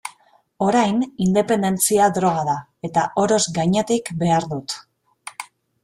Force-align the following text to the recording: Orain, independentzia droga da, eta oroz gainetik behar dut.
Orain, 0.67 1.03
independentzia 1.25 2.09
droga 2.17 2.47
da, 2.49 2.57
eta 2.91 3.07
oroz 3.25 3.41
gainetik 3.59 4.13
behar 4.25 4.53
dut. 4.57 4.79